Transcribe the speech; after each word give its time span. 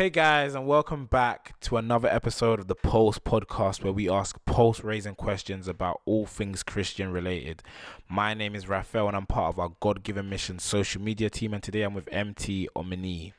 Hey 0.00 0.08
guys, 0.08 0.54
and 0.54 0.66
welcome 0.66 1.04
back 1.04 1.60
to 1.60 1.76
another 1.76 2.08
episode 2.08 2.58
of 2.58 2.68
the 2.68 2.74
Pulse 2.74 3.18
podcast 3.18 3.84
where 3.84 3.92
we 3.92 4.08
ask 4.08 4.42
pulse 4.46 4.82
raising 4.82 5.14
questions 5.14 5.68
about 5.68 6.00
all 6.06 6.24
things 6.24 6.62
Christian 6.62 7.12
related. 7.12 7.62
My 8.08 8.32
name 8.32 8.54
is 8.54 8.66
Raphael 8.66 9.08
and 9.08 9.14
I'm 9.14 9.26
part 9.26 9.52
of 9.52 9.58
our 9.58 9.72
God 9.78 10.02
given 10.02 10.30
mission 10.30 10.58
social 10.58 11.02
media 11.02 11.28
team, 11.28 11.52
and 11.52 11.62
today 11.62 11.82
I'm 11.82 11.92
with 11.92 12.08
MT 12.10 12.70
Omini. 12.74 13.34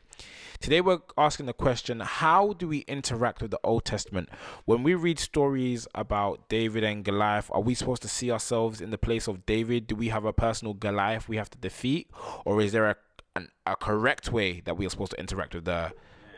Today 0.60 0.82
we're 0.82 1.00
asking 1.18 1.48
the 1.48 1.54
question 1.54 2.00
how 2.00 2.54
do 2.54 2.68
we 2.68 2.82
interact 2.82 3.42
with 3.42 3.50
the 3.50 3.60
Old 3.64 3.84
Testament? 3.84 4.30
When 4.66 4.84
we 4.84 4.94
read 4.94 5.18
stories 5.18 5.88
about 5.96 6.48
David 6.48 6.84
and 6.84 7.04
Goliath, 7.04 7.50
are 7.52 7.62
we 7.62 7.74
supposed 7.74 8.04
to 8.04 8.08
see 8.08 8.30
ourselves 8.30 8.82
in 8.82 8.92
the 8.92 9.00
place 9.00 9.28
of 9.28 9.48
David? 9.48 9.88
Do 9.88 9.96
we 9.96 10.10
have 10.10 10.26
a 10.26 10.32
personal 10.32 10.76
Goliath 10.76 11.28
we 11.28 11.38
have 11.38 11.50
to 11.50 11.58
defeat? 11.58 12.12
Or 12.46 12.62
is 12.62 12.72
there 12.72 12.86
a, 12.86 12.98
an, 13.36 13.50
a 13.66 13.76
correct 13.76 14.32
way 14.32 14.62
that 14.66 14.78
we 14.78 14.86
are 14.86 14.92
supposed 14.92 15.14
to 15.14 15.20
interact 15.20 15.56
with 15.56 15.66
the 15.66 15.94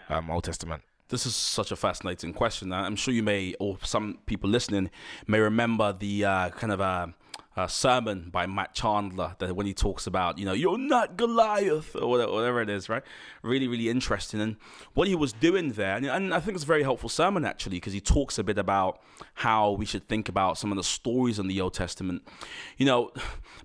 um, 0.09 0.29
Old 0.29 0.43
Testament? 0.43 0.83
This 1.09 1.25
is 1.25 1.35
such 1.35 1.71
a 1.71 1.75
fascinating 1.75 2.33
question. 2.33 2.73
I'm 2.73 2.95
sure 2.95 3.13
you 3.13 3.23
may, 3.23 3.53
or 3.59 3.77
some 3.83 4.19
people 4.25 4.49
listening 4.49 4.89
may 5.27 5.39
remember 5.39 5.93
the 5.93 6.25
uh, 6.25 6.49
kind 6.49 6.73
of 6.73 6.81
uh, 6.81 7.07
uh, 7.55 7.67
sermon 7.67 8.29
by 8.31 8.47
Matt 8.47 8.73
Chandler 8.73 9.35
that 9.37 9.55
when 9.55 9.67
he 9.67 9.73
talks 9.73 10.07
about, 10.07 10.39
you 10.39 10.45
know, 10.45 10.53
you're 10.53 10.77
not 10.77 11.17
Goliath 11.17 11.95
or 11.95 12.09
whatever, 12.09 12.31
whatever 12.31 12.61
it 12.61 12.69
is, 12.69 12.89
right? 12.89 13.03
Really, 13.43 13.67
really 13.67 13.89
interesting. 13.89 14.41
And 14.41 14.55
what 14.93 15.07
he 15.07 15.13
was 15.13 15.33
doing 15.33 15.73
there, 15.73 15.95
and, 15.95 16.05
and 16.05 16.33
I 16.33 16.39
think 16.39 16.55
it's 16.55 16.63
a 16.63 16.67
very 16.67 16.83
helpful 16.83 17.09
sermon 17.09 17.45
actually, 17.45 17.77
because 17.77 17.93
he 17.93 18.01
talks 18.01 18.39
a 18.39 18.43
bit 18.43 18.57
about 18.57 19.01
how 19.35 19.71
we 19.71 19.85
should 19.85 20.07
think 20.07 20.29
about 20.29 20.57
some 20.57 20.71
of 20.71 20.77
the 20.77 20.83
stories 20.83 21.37
in 21.37 21.47
the 21.47 21.61
Old 21.61 21.75
Testament. 21.75 22.23
You 22.77 22.87
know, 22.87 23.11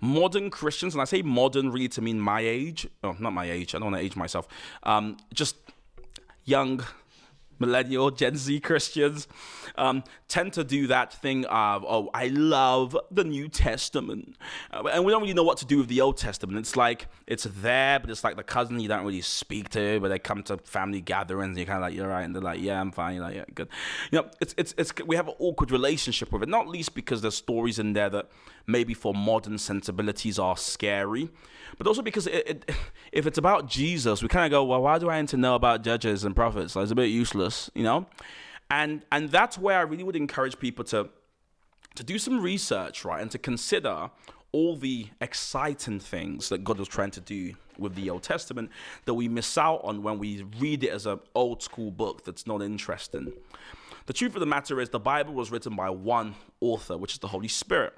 modern 0.02 0.50
Christians, 0.50 0.94
and 0.94 1.00
I 1.00 1.06
say 1.06 1.22
modern 1.22 1.70
really 1.70 1.88
to 1.88 2.02
mean 2.02 2.20
my 2.20 2.40
age, 2.40 2.86
oh, 3.02 3.16
not 3.18 3.32
my 3.32 3.50
age, 3.50 3.74
I 3.74 3.78
don't 3.78 3.90
want 3.90 3.96
to 3.96 4.02
age 4.02 4.16
myself, 4.16 4.48
um, 4.82 5.16
just 5.32 5.56
young 6.48 6.80
millennial 7.58 8.10
Gen 8.10 8.36
Z 8.36 8.60
Christians 8.60 9.26
um, 9.76 10.04
tend 10.26 10.52
to 10.54 10.64
do 10.64 10.86
that 10.88 11.12
thing 11.12 11.44
of, 11.46 11.84
oh, 11.86 12.10
I 12.12 12.28
love 12.28 12.96
the 13.10 13.24
New 13.24 13.48
Testament. 13.48 14.36
Uh, 14.72 14.88
and 14.92 15.04
we 15.04 15.12
don't 15.12 15.22
really 15.22 15.34
know 15.34 15.44
what 15.44 15.58
to 15.58 15.66
do 15.66 15.78
with 15.78 15.88
the 15.88 16.00
Old 16.00 16.16
Testament. 16.16 16.58
It's 16.58 16.76
like, 16.76 17.06
it's 17.26 17.44
there, 17.44 17.98
but 18.00 18.10
it's 18.10 18.24
like 18.24 18.36
the 18.36 18.42
cousin 18.42 18.80
you 18.80 18.88
don't 18.88 19.04
really 19.04 19.20
speak 19.20 19.68
to, 19.70 20.00
but 20.00 20.08
they 20.08 20.18
come 20.18 20.42
to 20.44 20.58
family 20.58 21.00
gatherings 21.00 21.50
and 21.50 21.58
you're 21.58 21.66
kind 21.66 21.78
of 21.78 21.82
like, 21.82 21.94
you're 21.94 22.08
right. 22.08 22.24
And 22.24 22.34
they're 22.34 22.42
like, 22.42 22.60
yeah, 22.60 22.80
I'm 22.80 22.90
fine. 22.90 23.14
You're 23.16 23.24
like, 23.24 23.36
yeah, 23.36 23.44
good. 23.54 23.68
You 24.10 24.20
know, 24.20 24.28
it's, 24.40 24.54
it's, 24.58 24.74
it's, 24.76 24.92
we 25.06 25.16
have 25.16 25.28
an 25.28 25.34
awkward 25.38 25.70
relationship 25.70 26.32
with 26.32 26.42
it, 26.42 26.48
not 26.48 26.68
least 26.68 26.94
because 26.94 27.22
there's 27.22 27.36
stories 27.36 27.78
in 27.78 27.92
there 27.92 28.10
that 28.10 28.28
maybe 28.66 28.94
for 28.94 29.14
modern 29.14 29.58
sensibilities 29.58 30.38
are 30.38 30.56
scary 30.56 31.30
but 31.78 31.86
also 31.86 32.02
because 32.02 32.26
it, 32.26 32.48
it, 32.48 32.70
if 33.12 33.26
it's 33.26 33.38
about 33.38 33.68
Jesus, 33.68 34.22
we 34.22 34.28
kind 34.28 34.44
of 34.44 34.50
go, 34.50 34.64
well, 34.64 34.82
why 34.82 34.98
do 34.98 35.08
I 35.08 35.20
need 35.20 35.28
to 35.30 35.36
know 35.36 35.54
about 35.54 35.82
judges 35.82 36.24
and 36.24 36.34
prophets? 36.34 36.74
Like, 36.74 36.82
it's 36.82 36.92
a 36.92 36.96
bit 36.96 37.08
useless, 37.08 37.47
you 37.74 37.82
know. 37.82 38.06
And 38.70 39.02
and 39.10 39.30
that's 39.30 39.56
where 39.58 39.78
I 39.78 39.82
really 39.82 40.04
would 40.04 40.16
encourage 40.16 40.58
people 40.58 40.84
to 40.86 41.08
to 41.94 42.04
do 42.04 42.18
some 42.18 42.40
research, 42.40 43.04
right, 43.04 43.20
and 43.20 43.30
to 43.30 43.38
consider 43.38 44.10
all 44.52 44.76
the 44.76 45.08
exciting 45.20 46.00
things 46.00 46.48
that 46.48 46.64
God 46.64 46.78
was 46.78 46.88
trying 46.88 47.10
to 47.12 47.20
do 47.20 47.54
with 47.76 47.94
the 47.94 48.08
Old 48.10 48.22
Testament 48.22 48.70
that 49.04 49.14
we 49.14 49.28
miss 49.28 49.58
out 49.58 49.80
on 49.84 50.02
when 50.02 50.18
we 50.18 50.42
read 50.58 50.84
it 50.84 50.90
as 50.90 51.06
an 51.06 51.20
old 51.34 51.62
school 51.62 51.90
book 51.90 52.24
that's 52.24 52.46
not 52.46 52.62
interesting. 52.62 53.32
The 54.06 54.12
truth 54.14 54.34
of 54.34 54.40
the 54.40 54.46
matter 54.46 54.80
is, 54.80 54.88
the 54.88 54.98
Bible 54.98 55.34
was 55.34 55.50
written 55.50 55.76
by 55.76 55.90
one 55.90 56.34
author, 56.60 56.96
which 56.96 57.12
is 57.12 57.18
the 57.18 57.28
Holy 57.28 57.48
Spirit. 57.48 57.92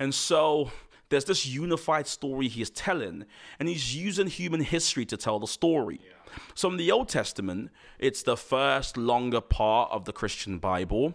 And 0.00 0.12
so 0.12 0.70
there's 1.08 1.24
this 1.24 1.46
unified 1.46 2.06
story 2.06 2.48
he's 2.48 2.70
telling, 2.70 3.24
and 3.58 3.68
he's 3.68 3.94
using 3.94 4.26
human 4.26 4.60
history 4.60 5.04
to 5.06 5.16
tell 5.16 5.38
the 5.38 5.46
story. 5.46 6.00
Yeah. 6.02 6.24
So 6.54 6.70
in 6.70 6.76
the 6.76 6.90
Old 6.90 7.08
Testament, 7.08 7.70
it's 7.98 8.22
the 8.22 8.36
first 8.36 8.96
longer 8.96 9.40
part 9.40 9.90
of 9.92 10.04
the 10.04 10.12
Christian 10.12 10.58
Bible. 10.58 11.14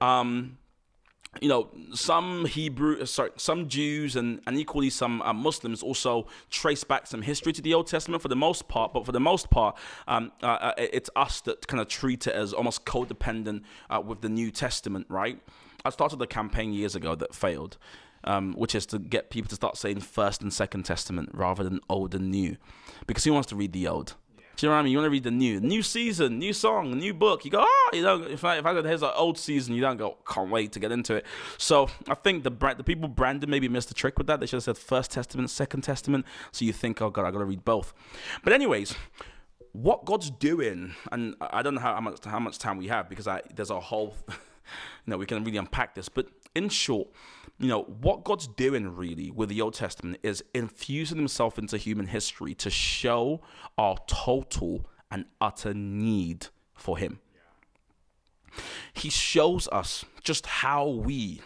Um, 0.00 0.58
you 1.40 1.48
know, 1.48 1.70
some 1.94 2.44
Hebrew, 2.44 3.06
sorry, 3.06 3.30
some 3.36 3.68
Jews 3.68 4.16
and, 4.16 4.40
and 4.48 4.58
equally 4.58 4.90
some 4.90 5.22
uh, 5.22 5.32
Muslims 5.32 5.80
also 5.80 6.26
trace 6.50 6.82
back 6.82 7.06
some 7.06 7.22
history 7.22 7.52
to 7.52 7.62
the 7.62 7.72
Old 7.72 7.86
Testament 7.86 8.20
for 8.20 8.28
the 8.28 8.36
most 8.36 8.66
part. 8.66 8.92
But 8.92 9.06
for 9.06 9.12
the 9.12 9.20
most 9.20 9.48
part, 9.48 9.76
um, 10.08 10.32
uh, 10.42 10.46
uh 10.46 10.72
it's 10.76 11.08
us 11.14 11.40
that 11.42 11.68
kind 11.68 11.80
of 11.80 11.86
treat 11.86 12.26
it 12.26 12.34
as 12.34 12.52
almost 12.52 12.84
codependent 12.84 13.62
uh, 13.88 14.02
with 14.04 14.22
the 14.22 14.28
New 14.28 14.50
Testament, 14.50 15.06
right? 15.08 15.38
I 15.84 15.90
started 15.90 16.20
a 16.20 16.26
campaign 16.26 16.72
years 16.72 16.96
ago 16.96 17.14
that 17.14 17.32
failed 17.32 17.78
um, 18.24 18.54
which 18.54 18.74
is 18.74 18.86
to 18.86 18.98
get 18.98 19.30
people 19.30 19.48
to 19.48 19.54
start 19.54 19.76
saying 19.76 20.00
First 20.00 20.42
and 20.42 20.52
Second 20.52 20.84
Testament 20.84 21.30
rather 21.32 21.64
than 21.64 21.80
Old 21.88 22.14
and 22.14 22.30
New, 22.30 22.56
because 23.06 23.24
who 23.24 23.32
wants 23.32 23.48
to 23.48 23.56
read 23.56 23.72
the 23.72 23.86
Old? 23.86 24.14
Do 24.60 24.66
you 24.66 24.70
know 24.70 24.76
what 24.76 24.80
I 24.80 24.82
mean? 24.82 24.92
You 24.92 24.98
want 24.98 25.06
to 25.06 25.10
read 25.10 25.24
the 25.24 25.30
new, 25.30 25.58
new 25.58 25.82
season, 25.82 26.38
new 26.38 26.52
song, 26.52 26.98
new 26.98 27.14
book. 27.14 27.46
You 27.46 27.50
go, 27.50 27.64
oh, 27.66 27.90
you 27.94 28.02
know, 28.02 28.22
if 28.22 28.44
I 28.44 28.58
if 28.58 28.66
I 28.66 28.74
said 28.74 28.84
here's 28.84 29.02
an 29.02 29.12
old 29.14 29.38
season, 29.38 29.74
you 29.74 29.80
don't 29.80 29.96
go, 29.96 30.18
can't 30.28 30.50
wait 30.50 30.72
to 30.72 30.78
get 30.78 30.92
into 30.92 31.14
it. 31.14 31.24
So 31.56 31.88
I 32.06 32.14
think 32.14 32.44
the 32.44 32.50
brand, 32.50 32.78
the 32.78 32.84
people 32.84 33.08
branded 33.08 33.48
maybe 33.48 33.70
missed 33.70 33.88
the 33.88 33.94
trick 33.94 34.18
with 34.18 34.26
that. 34.26 34.38
They 34.38 34.44
should 34.44 34.56
have 34.56 34.64
said 34.64 34.76
First 34.76 35.12
Testament, 35.12 35.48
Second 35.48 35.80
Testament. 35.80 36.26
So 36.52 36.66
you 36.66 36.74
think, 36.74 37.00
oh 37.00 37.08
God, 37.08 37.24
I 37.24 37.30
got 37.30 37.38
to 37.38 37.46
read 37.46 37.64
both. 37.64 37.94
But 38.44 38.52
anyways, 38.52 38.94
what 39.72 40.04
God's 40.04 40.28
doing, 40.28 40.94
and 41.10 41.36
I 41.40 41.62
don't 41.62 41.74
know 41.74 41.80
how, 41.80 41.94
how 41.94 42.00
much 42.02 42.22
how 42.24 42.38
much 42.38 42.58
time 42.58 42.76
we 42.76 42.88
have 42.88 43.08
because 43.08 43.26
I 43.26 43.40
there's 43.54 43.70
a 43.70 43.80
whole, 43.80 44.14
you 44.28 44.34
know, 45.06 45.16
we 45.16 45.24
can 45.24 45.42
really 45.42 45.56
unpack 45.56 45.94
this. 45.94 46.10
But 46.10 46.26
in 46.54 46.68
short, 46.68 47.08
you 47.60 47.68
know, 47.68 47.82
what 47.82 48.24
God's 48.24 48.46
doing 48.46 48.96
really 48.96 49.30
with 49.30 49.50
the 49.50 49.60
Old 49.60 49.74
Testament 49.74 50.18
is 50.22 50.42
infusing 50.54 51.18
himself 51.18 51.58
into 51.58 51.76
human 51.76 52.06
history 52.06 52.54
to 52.54 52.70
show 52.70 53.42
our 53.76 53.98
total 54.06 54.86
and 55.10 55.26
utter 55.42 55.74
need 55.74 56.46
for 56.72 56.96
him. 56.96 57.20
He 58.94 59.10
shows 59.10 59.68
us 59.68 60.06
just 60.24 60.46
how 60.46 60.88
we 60.88 61.42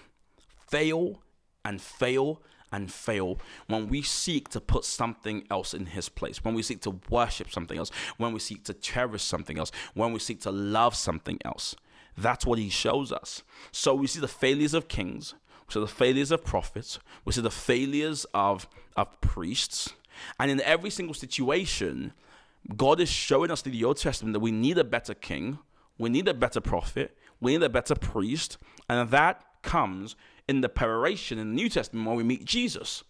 fail 0.68 1.20
and 1.64 1.82
fail 1.82 2.40
and 2.70 2.92
fail 2.92 3.40
when 3.66 3.88
we 3.88 4.00
seek 4.00 4.48
to 4.50 4.60
put 4.60 4.84
something 4.84 5.44
else 5.50 5.74
in 5.74 5.86
his 5.86 6.08
place, 6.08 6.44
when 6.44 6.54
we 6.54 6.62
seek 6.62 6.80
to 6.82 7.00
worship 7.10 7.50
something 7.50 7.76
else, 7.76 7.90
when 8.18 8.32
we 8.32 8.38
seek 8.38 8.64
to 8.64 8.74
cherish 8.74 9.22
something 9.22 9.58
else, 9.58 9.72
when 9.94 10.12
we 10.12 10.20
seek 10.20 10.40
to 10.42 10.52
love 10.52 10.94
something 10.94 11.38
else. 11.44 11.74
That's 12.16 12.46
what 12.46 12.60
he 12.60 12.68
shows 12.68 13.10
us. 13.10 13.42
So 13.72 13.94
we 13.94 14.06
see 14.06 14.20
the 14.20 14.28
failures 14.28 14.74
of 14.74 14.86
kings, 14.86 15.34
we 15.72 15.80
the 15.80 15.86
failures 15.86 16.30
of 16.30 16.44
prophets, 16.44 16.98
we 17.24 17.32
see 17.32 17.40
the 17.40 17.50
failures 17.50 18.26
of, 18.34 18.68
of 18.96 19.20
priests. 19.20 19.92
And 20.38 20.50
in 20.50 20.60
every 20.60 20.90
single 20.90 21.14
situation, 21.14 22.12
God 22.76 23.00
is 23.00 23.08
showing 23.08 23.50
us 23.50 23.62
through 23.62 23.72
the 23.72 23.84
Old 23.84 23.96
Testament 23.96 24.32
that 24.32 24.40
we 24.40 24.52
need 24.52 24.78
a 24.78 24.84
better 24.84 25.14
king, 25.14 25.58
we 25.98 26.10
need 26.10 26.28
a 26.28 26.34
better 26.34 26.60
prophet, 26.60 27.16
we 27.40 27.52
need 27.52 27.62
a 27.62 27.68
better 27.68 27.94
priest, 27.94 28.58
and 28.88 29.10
that 29.10 29.44
comes 29.62 30.16
in 30.48 30.60
the 30.60 30.68
preparation 30.68 31.38
in 31.38 31.48
the 31.48 31.54
New 31.54 31.68
Testament 31.68 32.06
when 32.06 32.16
we 32.16 32.24
meet 32.24 32.44
Jesus. 32.44 33.02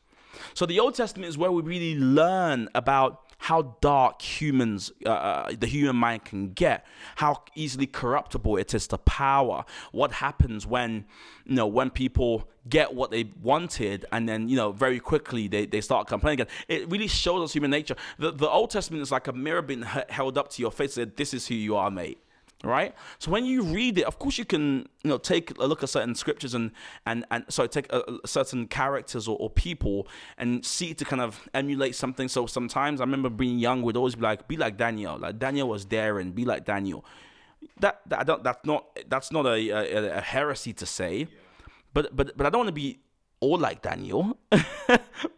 So 0.55 0.67
the 0.67 0.81
Old 0.81 0.95
Testament 0.95 1.29
is 1.29 1.39
where 1.39 1.53
we 1.53 1.63
really 1.63 1.99
learn 1.99 2.69
about 2.75 3.24
how 3.45 3.77
dark 3.83 4.23
humans, 4.23 4.91
uh, 5.05 5.11
uh, 5.11 5.53
the 5.59 5.67
human 5.67 5.95
mind 5.95 6.25
can 6.25 6.55
get, 6.55 6.87
how 7.17 7.43
easily 7.55 7.87
corruptible 7.87 8.57
it 8.57 8.73
is 8.73 8.87
to 8.87 8.97
power. 8.97 9.67
What 9.93 10.13
happens 10.13 10.67
when, 10.67 11.05
you 11.45 11.57
know, 11.57 11.67
when 11.67 11.91
people 11.91 12.49
get 12.71 12.95
what 12.95 13.11
they 13.11 13.25
wanted 13.43 14.07
and 14.13 14.27
then, 14.27 14.49
you 14.49 14.57
know, 14.57 14.73
very 14.73 14.99
quickly 14.99 15.47
they, 15.47 15.67
they 15.67 15.83
start 15.83 16.09
complaining 16.09 16.41
again. 16.41 16.53
It 16.69 16.91
really 16.91 17.07
shows 17.07 17.45
us 17.45 17.53
human 17.53 17.71
nature. 17.71 17.97
The, 18.19 18.31
the 18.31 18.49
Old 18.49 18.71
Testament 18.71 19.03
is 19.03 19.13
like 19.13 19.29
a 19.29 19.35
mirror 19.35 19.61
being 19.61 19.83
held 19.83 20.39
up 20.39 20.49
to 20.53 20.63
your 20.63 20.73
face. 20.73 20.95
That 20.95 21.19
this 21.19 21.35
is 21.35 21.47
who 21.47 21.55
you 21.55 21.77
are, 21.77 21.91
mate 21.91 22.24
right? 22.65 22.95
So 23.19 23.31
when 23.31 23.45
you 23.45 23.63
read 23.63 23.99
it, 23.99 24.05
of 24.05 24.19
course 24.19 24.39
you 24.39 24.45
can 24.45 24.89
you 25.03 25.11
know 25.11 25.19
take 25.19 25.57
a 25.59 25.67
look 25.67 25.83
at 25.83 25.89
certain 25.89 26.15
scriptures 26.15 26.55
and 26.55 26.73
and 27.07 27.25
and 27.31 27.45
so 27.49 27.67
take 27.67 27.93
a, 27.93 28.03
a 28.23 28.29
certain 28.29 28.67
characters 28.67 29.29
or, 29.29 29.37
or, 29.39 29.51
people 29.51 30.09
and 30.39 30.65
see 30.65 30.95
to 30.95 31.05
kind 31.05 31.23
of 31.23 31.49
emulate 31.55 31.95
something. 31.95 32.29
So 32.29 32.47
sometimes 32.47 33.01
I 33.01 33.05
remember 33.05 33.31
being 33.31 33.59
young, 33.59 33.83
would 33.83 33.97
always 33.97 34.15
be 34.15 34.23
like, 34.23 34.49
be 34.49 34.57
like 34.57 34.77
Daniel, 34.77 35.19
like 35.19 35.39
Daniel 35.39 35.69
was 35.69 35.85
daring, 35.85 36.33
be 36.33 36.45
like 36.45 36.65
Daniel. 36.65 37.05
That, 37.81 38.01
that 38.07 38.21
I 38.21 38.25
don't 38.25 38.43
that's 38.45 38.65
not 38.65 38.99
that's 39.09 39.33
not 39.33 39.47
a, 39.47 39.71
a, 39.71 40.19
a 40.19 40.21
heresy 40.21 40.73
to 40.75 40.87
say, 40.87 41.29
but 41.93 42.15
but 42.15 42.37
but 42.37 42.47
I 42.47 42.51
don't 42.51 42.61
want 42.61 42.69
to 42.69 42.73
be 42.73 43.01
all 43.41 43.59
like 43.59 43.83
Daniel 43.83 44.39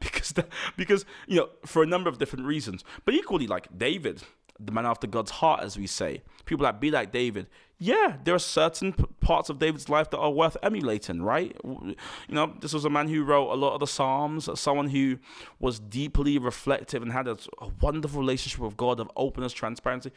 because 0.01 0.31
the, 0.31 0.47
because 0.77 1.05
you 1.27 1.37
know 1.37 1.49
for 1.65 1.83
a 1.83 1.87
number 1.87 2.09
of 2.09 2.19
different 2.19 2.47
reasons. 2.47 2.85
But 3.05 3.15
equally 3.15 3.47
like 3.47 3.67
David, 3.77 4.23
the 4.59 4.73
man 4.73 4.87
after 4.87 5.07
God's 5.07 5.31
heart, 5.31 5.63
as 5.63 5.79
we 5.79 5.87
say. 5.87 6.23
People 6.45 6.65
that 6.65 6.81
be 6.81 6.91
like 6.91 7.13
David. 7.13 7.47
Yeah, 7.79 8.17
there 8.25 8.35
are 8.35 8.39
certain 8.39 8.95
p- 8.95 9.05
parts 9.21 9.51
of 9.51 9.59
David's 9.59 9.89
life 9.91 10.09
that 10.11 10.19
are 10.19 10.31
worth 10.31 10.57
emulating, 10.63 11.23
right? 11.23 11.55
You 11.63 11.97
know, 12.31 12.55
this 12.61 12.73
was 12.73 12.87
a 12.87 12.91
man 12.91 13.09
who 13.09 13.23
wrote 13.23 13.53
a 13.53 13.55
lot 13.55 13.75
of 13.75 13.81
the 13.81 13.87
Psalms, 13.87 14.49
someone 14.59 14.89
who 14.89 15.19
was 15.61 15.79
deeply 15.79 16.39
reflective 16.39 17.03
and 17.03 17.13
had 17.13 17.29
a, 17.29 17.37
a 17.61 17.69
wonderful 17.83 18.19
relationship 18.19 18.61
with 18.61 18.79
God 18.79 18.99
of 18.99 19.11
openness, 19.15 19.53
transparency. 19.53 20.11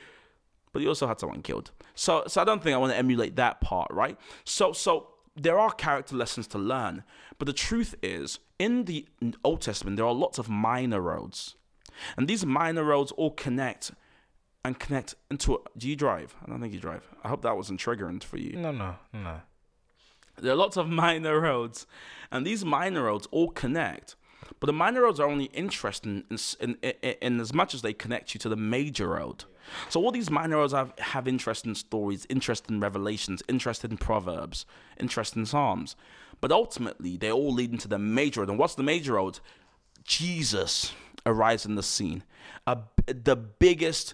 But 0.71 0.81
he 0.81 0.87
also 0.87 1.07
had 1.07 1.19
someone 1.19 1.41
killed. 1.41 1.71
So, 1.95 2.23
so 2.27 2.41
I 2.41 2.45
don't 2.45 2.63
think 2.63 2.75
I 2.75 2.77
want 2.77 2.93
to 2.93 2.97
emulate 2.97 3.35
that 3.35 3.59
part, 3.59 3.91
right? 3.91 4.17
So, 4.45 4.71
so 4.71 5.09
there 5.35 5.59
are 5.59 5.71
character 5.71 6.15
lessons 6.15 6.47
to 6.47 6.57
learn, 6.57 7.03
but 7.39 7.45
the 7.45 7.53
truth 7.53 7.95
is, 8.01 8.39
in 8.57 8.85
the 8.85 9.05
Old 9.43 9.61
Testament, 9.61 9.97
there 9.97 10.05
are 10.05 10.13
lots 10.13 10.37
of 10.37 10.47
minor 10.47 11.01
roads. 11.01 11.55
And 12.15 12.27
these 12.27 12.45
minor 12.45 12.83
roads 12.83 13.11
all 13.13 13.31
connect 13.31 13.91
and 14.63 14.79
connect 14.79 15.15
into. 15.31 15.55
A, 15.55 15.57
do 15.77 15.87
you 15.89 15.95
drive? 15.95 16.35
I 16.43 16.49
don't 16.49 16.61
think 16.61 16.73
you 16.73 16.79
drive. 16.79 17.07
I 17.23 17.29
hope 17.29 17.41
that 17.43 17.55
wasn't 17.55 17.79
triggering 17.79 18.23
for 18.23 18.37
you. 18.37 18.57
No, 18.57 18.71
no, 18.71 18.95
no. 19.13 19.41
There 20.37 20.51
are 20.51 20.55
lots 20.55 20.77
of 20.77 20.89
minor 21.05 21.39
roads, 21.39 21.85
and 22.31 22.45
these 22.45 22.63
minor 22.65 23.03
roads 23.03 23.27
all 23.31 23.49
connect. 23.49 24.15
But 24.59 24.67
the 24.67 24.73
minor 24.73 25.03
roads 25.03 25.19
are 25.19 25.29
only 25.29 25.45
interesting 25.45 26.23
in, 26.29 26.37
in, 26.59 26.77
in, 26.81 27.15
in 27.21 27.39
as 27.39 27.53
much 27.53 27.73
as 27.73 27.81
they 27.81 27.93
connect 27.93 28.33
you 28.33 28.39
to 28.39 28.49
the 28.49 28.55
major 28.55 29.07
road. 29.07 29.45
So 29.89 30.01
all 30.03 30.11
these 30.11 30.29
minor 30.31 30.57
roads 30.57 30.73
have, 30.73 30.93
have 30.97 31.27
interesting 31.27 31.75
stories, 31.75 32.25
interesting 32.29 32.79
revelations, 32.79 33.43
interesting 33.47 33.97
proverbs, 33.97 34.65
interesting 34.99 35.45
psalms. 35.45 35.95
But 36.41 36.51
ultimately, 36.51 37.17
they 37.17 37.31
all 37.31 37.53
lead 37.53 37.71
into 37.71 37.87
the 37.87 37.99
major 37.99 38.41
road. 38.41 38.49
And 38.49 38.57
what's 38.57 38.75
the 38.75 38.83
major 38.83 39.13
road? 39.13 39.39
Jesus 40.03 40.93
arrives 41.25 41.65
in 41.65 41.75
the 41.75 41.83
scene. 41.83 42.23
A, 42.65 42.79
the 43.05 43.35
biggest, 43.35 44.13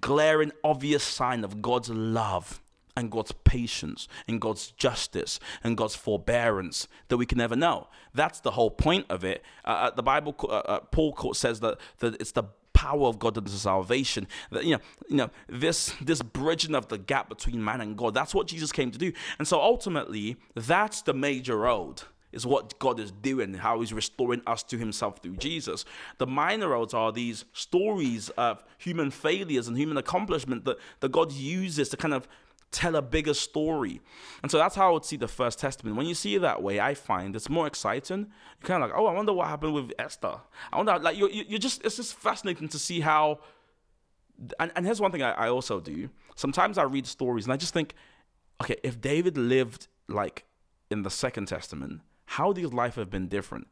glaring, 0.00 0.52
obvious 0.64 1.02
sign 1.02 1.44
of 1.44 1.62
God's 1.62 1.88
love 1.88 2.62
and 2.96 3.10
God's 3.10 3.32
patience 3.44 4.08
and 4.28 4.40
God's 4.40 4.70
justice 4.72 5.40
and 5.64 5.76
God's 5.76 5.94
forbearance 5.94 6.88
that 7.08 7.16
we 7.16 7.26
can 7.26 7.38
never 7.38 7.56
know. 7.56 7.88
That's 8.14 8.40
the 8.40 8.52
whole 8.52 8.70
point 8.70 9.06
of 9.08 9.24
it. 9.24 9.42
Uh, 9.64 9.68
uh 9.68 9.90
the 9.90 10.02
Bible, 10.02 10.34
uh, 10.42 10.46
uh, 10.46 10.80
Paul 10.80 11.34
says 11.34 11.60
that, 11.60 11.78
that 11.98 12.20
it's 12.20 12.32
the 12.32 12.44
power 12.82 13.06
of 13.06 13.18
God 13.18 13.38
unto 13.38 13.50
salvation. 13.50 14.26
That 14.50 14.64
you 14.64 14.72
know, 14.72 14.82
you 15.08 15.16
know, 15.16 15.30
this 15.48 15.94
this 16.00 16.22
bridging 16.22 16.74
of 16.74 16.88
the 16.88 16.98
gap 16.98 17.28
between 17.28 17.64
man 17.64 17.80
and 17.80 17.96
God. 17.96 18.14
That's 18.14 18.34
what 18.34 18.46
Jesus 18.46 18.72
came 18.72 18.90
to 18.90 18.98
do. 18.98 19.12
And 19.38 19.46
so 19.46 19.60
ultimately, 19.60 20.36
that's 20.54 21.02
the 21.02 21.14
major 21.14 21.58
road 21.58 22.02
is 22.32 22.46
what 22.46 22.78
God 22.78 22.98
is 22.98 23.10
doing, 23.10 23.54
how 23.54 23.80
He's 23.80 23.92
restoring 23.92 24.42
us 24.46 24.62
to 24.64 24.78
Himself 24.78 25.18
through 25.22 25.36
Jesus. 25.36 25.84
The 26.18 26.26
minor 26.26 26.74
are 26.74 27.12
these 27.12 27.44
stories 27.52 28.30
of 28.30 28.64
human 28.78 29.10
failures 29.10 29.68
and 29.68 29.76
human 29.76 29.96
accomplishment 29.96 30.64
that, 30.64 30.78
that 31.00 31.12
God 31.12 31.32
uses 31.32 31.88
to 31.90 31.96
kind 31.96 32.14
of 32.14 32.26
tell 32.72 32.96
a 32.96 33.02
bigger 33.02 33.34
story. 33.34 34.00
And 34.42 34.50
so 34.50 34.56
that's 34.58 34.74
how 34.74 34.88
I 34.88 34.92
would 34.92 35.04
see 35.04 35.16
the 35.16 35.28
First 35.28 35.58
Testament. 35.58 35.96
When 35.96 36.06
you 36.06 36.14
see 36.14 36.34
it 36.34 36.40
that 36.40 36.62
way, 36.62 36.80
I 36.80 36.94
find 36.94 37.36
it's 37.36 37.50
more 37.50 37.66
exciting. 37.66 38.20
You're 38.60 38.66
kind 38.66 38.82
of 38.82 38.90
like, 38.90 38.98
oh, 38.98 39.06
I 39.06 39.12
wonder 39.12 39.32
what 39.32 39.48
happened 39.48 39.74
with 39.74 39.92
Esther. 39.98 40.36
I 40.72 40.76
wonder, 40.78 40.98
like, 40.98 41.16
you're, 41.16 41.30
you're 41.30 41.58
just, 41.58 41.84
it's 41.84 41.96
just 41.96 42.14
fascinating 42.14 42.68
to 42.68 42.78
see 42.78 43.00
how. 43.00 43.40
And, 44.58 44.72
and 44.74 44.86
here's 44.86 45.00
one 45.00 45.12
thing 45.12 45.22
I, 45.22 45.32
I 45.32 45.48
also 45.50 45.78
do. 45.78 46.08
Sometimes 46.34 46.78
I 46.78 46.84
read 46.84 47.06
stories 47.06 47.44
and 47.44 47.52
I 47.52 47.56
just 47.56 47.74
think, 47.74 47.94
okay, 48.60 48.76
if 48.82 49.00
David 49.00 49.36
lived 49.36 49.88
like 50.08 50.44
in 50.90 51.02
the 51.02 51.10
Second 51.10 51.46
Testament, 51.46 52.00
how 52.36 52.52
his 52.52 52.72
life 52.72 52.94
have 52.96 53.10
been 53.10 53.28
different? 53.28 53.66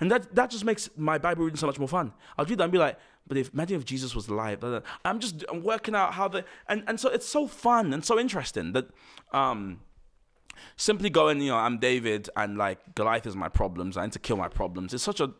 And 0.00 0.10
that 0.10 0.34
that 0.34 0.50
just 0.50 0.64
makes 0.64 0.88
my 0.96 1.18
Bible 1.18 1.44
reading 1.44 1.56
so 1.56 1.66
much 1.66 1.78
more 1.78 1.88
fun. 1.88 2.12
I'll 2.36 2.44
read 2.44 2.58
that 2.58 2.64
and 2.64 2.72
be 2.72 2.78
like, 2.78 2.98
but 3.26 3.36
if 3.36 3.52
imagine 3.52 3.76
if 3.76 3.84
Jesus 3.84 4.14
was 4.14 4.28
alive, 4.28 4.64
I'm 5.04 5.18
just 5.18 5.44
I'm 5.50 5.62
working 5.62 5.94
out 5.94 6.14
how 6.14 6.28
the 6.28 6.44
and 6.68 6.84
and 6.86 6.98
so 7.00 7.08
it's 7.10 7.26
so 7.26 7.46
fun 7.46 7.92
and 7.92 8.04
so 8.04 8.18
interesting 8.18 8.72
that 8.72 8.86
um 9.32 9.80
simply 10.76 11.10
going, 11.10 11.40
you 11.40 11.50
know, 11.50 11.56
I'm 11.56 11.78
David 11.78 12.30
and 12.36 12.56
like 12.56 12.94
Goliath 12.94 13.26
is 13.26 13.36
my 13.36 13.48
problems. 13.48 13.96
I 13.96 14.04
need 14.04 14.12
to 14.12 14.18
kill 14.18 14.36
my 14.36 14.48
problems. 14.48 14.94
It's 14.94 15.02
such 15.02 15.20
a 15.20 15.32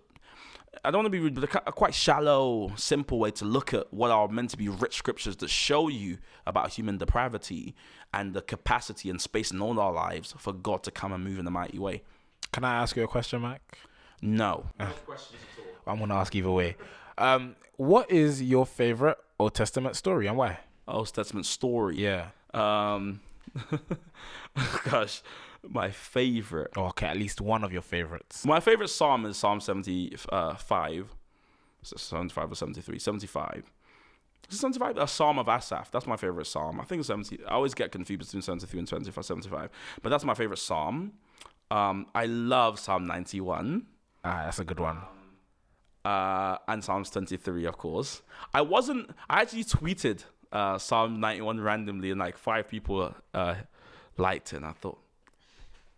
I 0.85 0.91
don't 0.91 0.99
want 1.03 1.07
to 1.07 1.11
be 1.11 1.21
rude, 1.21 1.35
but 1.35 1.55
a, 1.67 1.73
quite 1.73 1.95
shallow, 1.95 2.73
simple 2.77 3.19
way 3.19 3.31
to 3.33 3.45
look 3.45 3.73
at 3.73 3.93
what 3.93 4.11
are 4.11 4.29
meant 4.29 4.51
to 4.51 4.57
be 4.57 4.69
rich 4.69 4.97
scriptures 4.97 5.37
that 5.37 5.51
show 5.51 5.89
you 5.89 6.19
about 6.47 6.71
human 6.71 6.99
depravity 6.99 7.75
and 8.13 8.35
the 8.35 8.43
capacity 8.43 9.11
and 9.11 9.21
space 9.21 9.51
in 9.51 9.61
all 9.61 9.79
our 9.81 9.93
lives 9.93 10.35
for 10.39 10.53
God 10.53 10.83
to 10.85 10.91
come 10.91 11.13
and 11.13 11.25
move 11.25 11.39
in 11.39 11.47
a 11.47 11.51
mighty 11.51 11.79
way. 11.79 12.03
Can 12.53 12.65
I 12.65 12.83
ask 12.83 12.97
you 12.97 13.05
a 13.05 13.09
question, 13.09 13.43
Mac? 13.43 13.61
No. 14.23 14.67
I'm 15.87 15.99
gonna 15.99 16.15
ask 16.15 16.35
either 16.35 16.51
way. 16.51 16.77
Um, 17.17 17.57
what 17.77 18.11
is 18.11 18.43
your 18.43 18.67
favorite 18.67 19.19
Old 19.39 19.55
Testament 19.55 19.97
story 19.97 20.27
and 20.27 20.37
why? 20.37 20.59
Old 20.87 21.13
Testament 21.13 21.47
story. 21.47 21.97
Yeah. 21.99 22.29
Um, 22.55 23.21
gosh, 24.85 25.23
my 25.67 25.91
favorite. 25.91 26.73
Oh, 26.77 26.87
okay, 26.87 27.07
at 27.07 27.17
least 27.17 27.41
one 27.41 27.65
of 27.65 27.73
your 27.73 27.83
favorites. 27.83 28.45
My 28.45 28.61
favorite 28.61 28.89
psalm 28.89 29.27
is 29.27 29.37
Psalm 29.37 29.61
75. 29.61 31.15
75 31.83 32.53
or 32.53 32.55
73. 32.55 32.99
75. 32.99 33.71
75, 34.51 34.97
a 34.97 35.07
Psalm 35.07 35.39
of 35.39 35.49
Asaph. 35.49 35.91
That's 35.91 36.07
my 36.07 36.17
favorite 36.17 36.47
psalm. 36.47 36.81
I 36.81 36.85
think 36.85 37.05
70. 37.05 37.45
I 37.45 37.51
always 37.51 37.75
get 37.75 37.93
confused 37.93 38.21
between 38.21 38.43
73 38.43 38.79
and 38.81 38.89
25, 38.89 39.25
75. 39.25 39.71
But 40.03 40.09
that's 40.09 40.25
my 40.25 40.35
favorite 40.35 40.59
psalm. 40.59 41.13
Um, 41.71 42.07
I 42.15 42.27
love 42.27 42.79
Psalm 42.79 43.07
91. 43.07 43.87
Ah, 44.25 44.43
that's 44.45 44.59
a 44.59 44.65
good 44.65 44.81
one. 44.81 44.99
Uh, 46.05 46.57
and 46.69 46.83
Psalms 46.83 47.11
23, 47.11 47.67
of 47.67 47.77
course. 47.77 48.23
I 48.55 48.63
wasn't, 48.63 49.11
I 49.29 49.43
actually 49.43 49.65
tweeted 49.65 50.25
uh, 50.53 50.79
Psalm 50.79 51.21
91 51.21 51.61
randomly, 51.61 52.11
and 52.11 52.19
like 52.19 52.37
five 52.39 52.69
people 52.69 53.15
uh, 53.35 53.57
liked 54.17 54.53
it. 54.53 54.57
And 54.57 54.67
I 54.67 54.73
thought, 54.73 54.99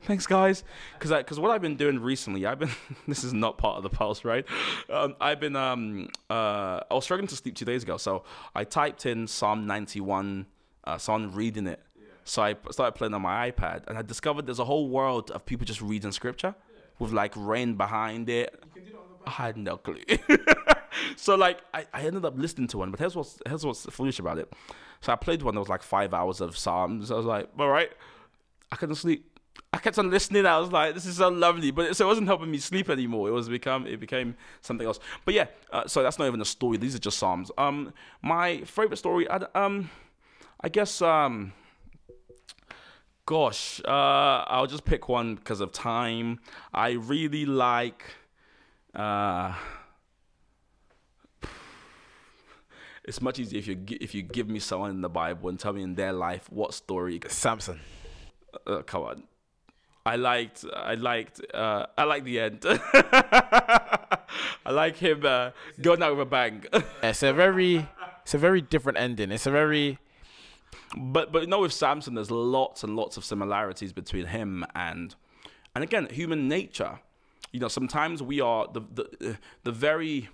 thanks, 0.02 0.26
guys. 0.26 0.64
Because 0.98 1.16
because 1.16 1.38
what 1.38 1.50
I've 1.50 1.62
been 1.62 1.76
doing 1.76 2.00
recently, 2.00 2.46
I've 2.46 2.58
been, 2.58 2.70
this 3.08 3.22
is 3.22 3.32
not 3.32 3.58
part 3.58 3.76
of 3.76 3.82
the 3.82 3.90
pulse, 3.90 4.24
right? 4.24 4.44
Um, 4.88 5.14
I've 5.20 5.38
been, 5.38 5.56
um, 5.56 6.08
uh, 6.28 6.80
I 6.90 6.94
was 6.94 7.04
struggling 7.04 7.28
to 7.28 7.36
sleep 7.36 7.54
two 7.54 7.64
days 7.64 7.84
ago. 7.84 7.96
So 7.96 8.24
I 8.54 8.64
typed 8.64 9.06
in 9.06 9.26
Psalm 9.26 9.66
91, 9.66 10.46
uh, 10.84 10.98
so 10.98 11.14
I'm 11.14 11.32
reading 11.32 11.66
it. 11.66 11.80
So 12.30 12.42
I 12.42 12.54
started 12.70 12.92
playing 12.92 13.12
on 13.12 13.22
my 13.22 13.50
iPad, 13.50 13.88
and 13.88 13.98
I 13.98 14.02
discovered 14.02 14.46
there's 14.46 14.60
a 14.60 14.64
whole 14.64 14.88
world 14.88 15.32
of 15.32 15.44
people 15.44 15.66
just 15.66 15.82
reading 15.82 16.12
scripture 16.12 16.54
with 17.00 17.10
like 17.10 17.32
rain 17.34 17.74
behind 17.74 18.28
it. 18.28 18.62
I 19.26 19.30
had 19.30 19.56
no 19.56 19.76
clue. 19.76 19.98
so 21.16 21.34
like 21.34 21.58
I, 21.74 21.86
I 21.92 22.02
ended 22.02 22.24
up 22.24 22.38
listening 22.38 22.68
to 22.68 22.78
one, 22.78 22.92
but 22.92 23.00
here's 23.00 23.16
what's 23.16 23.42
here's 23.48 23.66
what's 23.66 23.84
foolish 23.86 24.20
about 24.20 24.38
it. 24.38 24.48
So 25.00 25.12
I 25.12 25.16
played 25.16 25.42
one 25.42 25.54
that 25.54 25.60
was 25.60 25.68
like 25.68 25.82
five 25.82 26.14
hours 26.14 26.40
of 26.40 26.56
Psalms. 26.56 27.10
I 27.10 27.16
was 27.16 27.26
like, 27.26 27.48
all 27.58 27.68
right, 27.68 27.90
I 28.70 28.76
couldn't 28.76 28.94
sleep. 28.94 29.40
I 29.72 29.78
kept 29.78 29.98
on 29.98 30.08
listening. 30.08 30.46
I 30.46 30.60
was 30.60 30.70
like, 30.70 30.94
this 30.94 31.06
is 31.06 31.16
so 31.16 31.30
lovely, 31.30 31.72
but 31.72 31.86
it, 31.86 31.96
so 31.96 32.04
it 32.04 32.08
wasn't 32.08 32.28
helping 32.28 32.52
me 32.52 32.58
sleep 32.58 32.90
anymore. 32.90 33.26
It 33.26 33.32
was 33.32 33.48
become 33.48 33.88
it 33.88 33.98
became 33.98 34.36
something 34.60 34.86
else. 34.86 35.00
But 35.24 35.34
yeah, 35.34 35.46
uh, 35.72 35.88
so 35.88 36.04
that's 36.04 36.20
not 36.20 36.28
even 36.28 36.40
a 36.40 36.44
story. 36.44 36.76
These 36.76 36.94
are 36.94 37.00
just 37.00 37.18
Psalms. 37.18 37.50
Um, 37.58 37.92
my 38.22 38.60
favorite 38.60 38.98
story, 38.98 39.28
I, 39.28 39.40
um, 39.56 39.90
I 40.60 40.68
guess 40.68 41.02
um 41.02 41.54
gosh, 43.30 43.80
uh, 43.86 44.42
I'll 44.48 44.66
just 44.66 44.84
pick 44.84 45.08
one 45.08 45.36
because 45.36 45.60
of 45.60 45.70
time. 45.70 46.40
I 46.74 46.90
really 46.90 47.46
like. 47.46 48.02
Uh, 48.92 49.54
it's 53.04 53.22
much 53.22 53.38
easier 53.38 53.60
if 53.60 53.68
you 53.68 53.78
if 54.00 54.16
you 54.16 54.22
give 54.22 54.48
me 54.48 54.58
someone 54.58 54.90
in 54.90 55.00
the 55.00 55.08
Bible 55.08 55.48
and 55.48 55.60
tell 55.60 55.72
me 55.72 55.84
in 55.84 55.94
their 55.94 56.12
life 56.12 56.50
what 56.50 56.74
story. 56.74 57.20
Samson. 57.28 57.78
Uh, 58.66 58.82
come 58.82 59.04
on. 59.04 59.22
I 60.04 60.16
liked. 60.16 60.64
I 60.74 60.94
liked. 60.94 61.40
Uh, 61.54 61.86
I 61.96 62.02
like 62.02 62.24
the 62.24 62.40
end. 62.40 62.62
I 62.64 64.72
like 64.72 64.96
him 64.96 65.24
uh, 65.24 65.50
going 65.80 66.02
out 66.02 66.16
with 66.16 66.26
a 66.26 66.28
bang. 66.28 66.64
it's 67.04 67.22
a 67.22 67.32
very. 67.32 67.88
It's 68.22 68.34
a 68.34 68.38
very 68.38 68.60
different 68.60 68.98
ending. 68.98 69.30
It's 69.30 69.46
a 69.46 69.52
very 69.52 70.00
but 70.96 71.32
but 71.32 71.42
you 71.42 71.48
know 71.48 71.60
with 71.60 71.72
Samson, 71.72 72.14
there's 72.14 72.30
lots 72.30 72.82
and 72.82 72.96
lots 72.96 73.16
of 73.16 73.24
similarities 73.24 73.92
between 73.92 74.26
him 74.26 74.64
and 74.74 75.14
and 75.74 75.84
again 75.84 76.08
human 76.10 76.48
nature. 76.48 77.00
You 77.52 77.58
know, 77.58 77.68
sometimes 77.68 78.22
we 78.22 78.40
are 78.40 78.68
the 78.72 78.80
the 78.92 79.30
uh, 79.30 79.34
the 79.64 79.72
very 79.72 80.28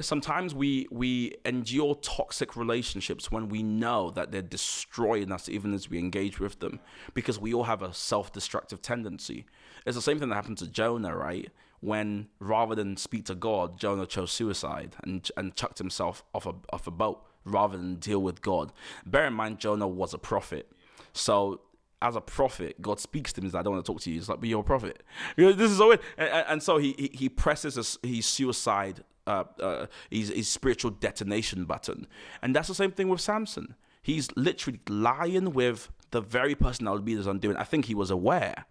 sometimes 0.00 0.54
we 0.54 0.88
we 0.90 1.34
endure 1.44 1.94
toxic 1.96 2.56
relationships 2.56 3.30
when 3.30 3.48
we 3.48 3.62
know 3.62 4.10
that 4.10 4.32
they're 4.32 4.42
destroying 4.42 5.30
us 5.30 5.48
even 5.48 5.72
as 5.72 5.88
we 5.88 5.98
engage 5.98 6.40
with 6.40 6.58
them 6.60 6.80
because 7.12 7.38
we 7.38 7.54
all 7.54 7.64
have 7.64 7.82
a 7.82 7.92
self-destructive 7.94 8.82
tendency. 8.82 9.46
It's 9.86 9.96
the 9.96 10.02
same 10.02 10.18
thing 10.18 10.30
that 10.30 10.34
happened 10.34 10.58
to 10.58 10.66
jonah 10.66 11.16
right? 11.16 11.50
When 11.80 12.28
rather 12.40 12.74
than 12.74 12.96
speak 12.96 13.26
to 13.26 13.34
god 13.34 13.78
jonah 13.78 14.06
chose 14.06 14.32
suicide 14.32 14.96
and 15.02 15.28
and 15.36 15.54
chucked 15.54 15.78
himself 15.78 16.24
off 16.34 16.46
a 16.46 16.54
off 16.72 16.86
a 16.86 16.90
boat 16.90 17.24
rather 17.44 17.76
than 17.76 17.96
deal 17.96 18.20
with 18.20 18.42
God. 18.42 18.72
Bear 19.06 19.26
in 19.26 19.34
mind, 19.34 19.58
Jonah 19.58 19.88
was 19.88 20.14
a 20.14 20.18
prophet. 20.18 20.70
So 21.12 21.60
as 22.02 22.16
a 22.16 22.20
prophet, 22.20 22.80
God 22.82 23.00
speaks 23.00 23.32
to 23.32 23.40
him. 23.40 23.46
He's 23.46 23.54
like, 23.54 23.60
I 23.60 23.62
don't 23.64 23.74
want 23.74 23.86
to 23.86 23.92
talk 23.92 24.00
to 24.02 24.10
you. 24.10 24.16
He's 24.16 24.28
like, 24.28 24.40
but 24.40 24.48
you're 24.48 24.60
a 24.60 24.64
prophet. 24.64 25.02
You 25.36 25.46
know, 25.46 25.52
this 25.52 25.70
is 25.70 25.78
so 25.78 25.88
weird. 25.88 26.00
And, 26.18 26.44
and, 26.48 26.62
so 26.62 26.78
he, 26.78 26.94
he, 26.98 27.10
he 27.14 27.28
presses 27.28 27.76
his, 27.76 27.98
his 28.02 28.26
suicide, 28.26 29.02
uh, 29.26 29.44
uh, 29.60 29.86
his, 30.10 30.28
his 30.28 30.48
spiritual 30.48 30.90
detonation 30.90 31.64
button. 31.64 32.06
And 32.42 32.54
that's 32.54 32.68
the 32.68 32.74
same 32.74 32.92
thing 32.92 33.08
with 33.08 33.20
Samson. 33.20 33.74
He's 34.02 34.28
literally 34.36 34.80
lying 34.88 35.54
with 35.54 35.90
the 36.10 36.20
very 36.20 36.54
person 36.54 36.84
that 36.84 36.92
would 36.92 37.06
be 37.06 37.16
his 37.16 37.26
undoing. 37.26 37.56
I 37.56 37.64
think 37.64 37.86
he 37.86 37.94
was 37.94 38.10
aware. 38.10 38.66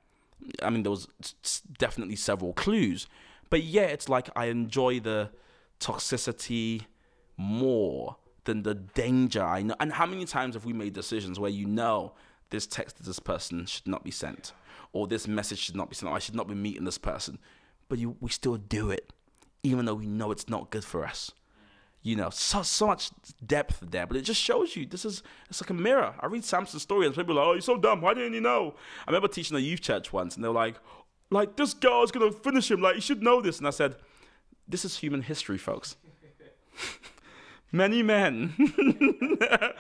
I 0.62 0.70
mean, 0.70 0.84
there 0.84 0.92
was 0.92 1.08
definitely 1.78 2.16
several 2.16 2.54
clues. 2.54 3.08
But 3.50 3.64
yeah, 3.64 3.84
it's 3.84 4.08
like 4.08 4.30
I 4.36 4.46
enjoy 4.46 5.00
the 5.00 5.32
toxicity 5.80 6.86
more 7.36 8.18
than 8.46 8.64
the 8.64 8.74
danger 8.76 9.42
I 9.44 9.62
know. 9.64 9.76
And 9.80 9.94
how 9.94 10.06
many 10.06 10.26
times 10.26 10.56
have 10.56 10.66
we 10.66 10.74
made 10.74 10.94
decisions 10.94 11.40
where 11.40 11.52
you 11.52 11.66
know 11.66 12.14
this 12.50 12.68
text 12.68 12.98
to 12.98 13.04
this 13.04 13.20
person 13.20 13.66
should 13.66 13.88
not 13.88 14.04
be 14.04 14.12
sent, 14.12 14.52
or 14.92 15.08
this 15.08 15.28
message 15.28 15.60
should 15.60 15.76
not 15.76 15.90
be 15.90 15.96
sent, 15.96 16.12
or 16.12 16.16
I 16.16 16.20
should 16.20 16.36
not 16.36 16.48
be 16.48 16.56
meeting 16.56 16.84
this 16.86 16.98
person, 16.98 17.40
but 17.90 18.00
you 18.00 18.16
we 18.20 18.30
still 18.30 18.58
do 18.58 18.92
it, 18.92 19.12
even 19.64 19.86
though 19.86 19.96
we 19.96 20.08
know 20.08 20.32
it's 20.32 20.50
not 20.50 20.70
good 20.70 20.84
for 20.86 21.06
us. 21.06 21.32
you 22.06 22.18
know, 22.18 22.30
so 22.30 22.62
so 22.62 22.88
much 22.88 23.12
depth 23.46 23.80
there. 23.82 24.06
But 24.06 24.18
it 24.18 24.24
just 24.24 24.42
shows 24.42 24.76
you 24.76 24.86
this 24.86 25.06
is 25.06 25.24
it's 25.50 25.62
like 25.62 25.70
a 25.70 25.74
mirror. 25.74 26.14
I 26.20 26.26
read 26.28 26.44
Samson's 26.44 26.84
story 26.84 27.06
and 27.08 27.16
people 27.16 27.40
are 27.40 27.42
like, 27.42 27.48
oh, 27.48 27.54
you're 27.54 27.62
so 27.62 27.78
dumb. 27.78 28.02
Why 28.02 28.14
didn't 28.14 28.34
you 28.34 28.42
know? 28.42 28.76
I 29.08 29.12
remember 29.12 29.30
teaching 29.30 29.56
a 29.56 29.60
youth 29.62 29.82
church 29.82 30.12
once, 30.12 30.36
and 30.36 30.44
they 30.44 30.50
were 30.50 30.54
like, 30.54 30.76
like 31.32 31.56
this 31.56 31.74
girl's 31.74 32.12
gonna 32.12 32.32
finish 32.32 32.70
him. 32.70 32.82
Like 32.82 32.96
you 32.96 33.02
should 33.02 33.24
know 33.24 33.42
this. 33.42 33.58
And 33.58 33.68
I 33.68 33.72
said, 33.72 33.96
this 34.68 34.84
is 34.86 34.98
human 34.98 35.22
history, 35.22 35.58
folks. 35.58 35.96
Many 37.76 38.04
men 38.04 38.54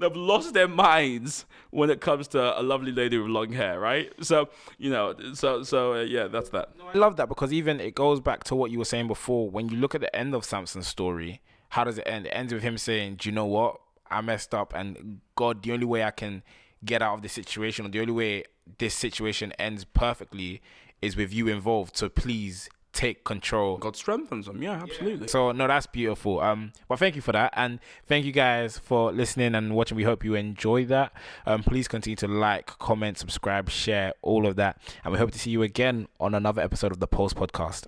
have 0.00 0.14
lost 0.14 0.52
their 0.52 0.68
minds 0.68 1.46
when 1.70 1.88
it 1.88 1.98
comes 1.98 2.28
to 2.28 2.60
a 2.60 2.62
lovely 2.62 2.92
lady 2.92 3.16
with 3.16 3.30
long 3.30 3.52
hair, 3.52 3.80
right? 3.80 4.12
So 4.20 4.50
you 4.76 4.90
know, 4.90 5.14
so 5.32 5.62
so 5.62 5.94
uh, 5.94 6.02
yeah, 6.02 6.26
that's 6.28 6.50
that. 6.50 6.72
I 6.94 6.98
love 6.98 7.16
that 7.16 7.30
because 7.30 7.50
even 7.50 7.80
it 7.80 7.94
goes 7.94 8.20
back 8.20 8.44
to 8.44 8.54
what 8.54 8.70
you 8.70 8.78
were 8.78 8.84
saying 8.84 9.08
before. 9.08 9.48
When 9.48 9.70
you 9.70 9.78
look 9.78 9.94
at 9.94 10.02
the 10.02 10.14
end 10.14 10.34
of 10.34 10.44
Samson's 10.44 10.86
story, 10.86 11.40
how 11.70 11.84
does 11.84 11.96
it 11.96 12.06
end? 12.06 12.26
It 12.26 12.30
ends 12.30 12.52
with 12.52 12.62
him 12.62 12.76
saying, 12.76 13.16
"Do 13.16 13.30
you 13.30 13.34
know 13.34 13.46
what? 13.46 13.80
I 14.10 14.20
messed 14.20 14.54
up, 14.54 14.74
and 14.76 15.20
God, 15.34 15.62
the 15.62 15.72
only 15.72 15.86
way 15.86 16.04
I 16.04 16.10
can 16.10 16.42
get 16.84 17.00
out 17.00 17.14
of 17.14 17.22
this 17.22 17.32
situation, 17.32 17.86
or 17.86 17.88
the 17.88 18.00
only 18.00 18.12
way 18.12 18.44
this 18.76 18.92
situation 18.94 19.52
ends 19.58 19.84
perfectly, 19.84 20.60
is 21.00 21.16
with 21.16 21.32
you 21.32 21.48
involved. 21.48 21.96
So 21.96 22.10
please 22.10 22.68
take 22.98 23.22
control. 23.22 23.78
God 23.78 23.94
strengthens 23.94 24.46
them. 24.46 24.60
Yeah, 24.60 24.72
absolutely. 24.72 25.28
So 25.28 25.52
no, 25.52 25.68
that's 25.68 25.86
beautiful. 25.86 26.40
Um, 26.40 26.72
well, 26.88 26.96
thank 26.96 27.14
you 27.14 27.22
for 27.22 27.30
that, 27.30 27.52
and 27.54 27.78
thank 28.06 28.26
you 28.26 28.32
guys 28.32 28.76
for 28.76 29.12
listening 29.12 29.54
and 29.54 29.76
watching. 29.76 29.96
We 29.96 30.02
hope 30.02 30.24
you 30.24 30.34
enjoy 30.34 30.84
that. 30.86 31.12
Um, 31.46 31.62
please 31.62 31.86
continue 31.86 32.16
to 32.16 32.26
like, 32.26 32.66
comment, 32.78 33.16
subscribe, 33.16 33.70
share, 33.70 34.14
all 34.20 34.46
of 34.48 34.56
that, 34.56 34.82
and 35.04 35.12
we 35.12 35.18
hope 35.18 35.30
to 35.30 35.38
see 35.38 35.50
you 35.50 35.62
again 35.62 36.08
on 36.18 36.34
another 36.34 36.60
episode 36.60 36.90
of 36.90 36.98
the 36.98 37.06
Pulse 37.06 37.34
Podcast. 37.34 37.86